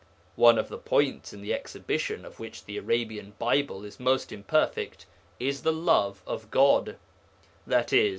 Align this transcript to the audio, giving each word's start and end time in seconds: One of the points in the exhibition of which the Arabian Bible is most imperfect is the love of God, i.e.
One 0.35 0.57
of 0.57 0.67
the 0.69 0.79
points 0.79 1.31
in 1.31 1.43
the 1.43 1.53
exhibition 1.53 2.25
of 2.25 2.39
which 2.39 2.65
the 2.65 2.75
Arabian 2.79 3.35
Bible 3.37 3.85
is 3.85 3.99
most 3.99 4.31
imperfect 4.31 5.05
is 5.39 5.61
the 5.61 5.71
love 5.71 6.23
of 6.25 6.49
God, 6.49 6.97
i.e. 7.71 8.09